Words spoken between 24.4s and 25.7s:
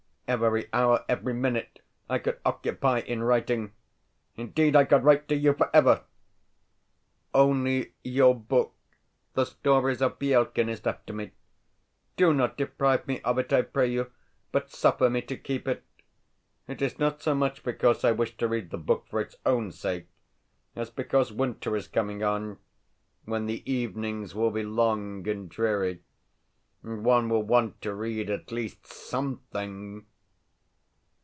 be long and